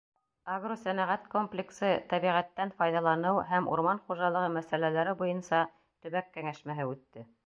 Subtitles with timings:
[0.51, 5.61] Агросәнәғәт комплексы, тәбиғәттән файҙаланыу һәм урман хужалығы мәсьәләләре буйынса
[6.07, 7.27] төбәк кәңәшмәһе үтте